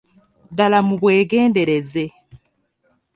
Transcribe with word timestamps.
Ddala 0.51 0.79
mubwegendereze. 0.87 2.03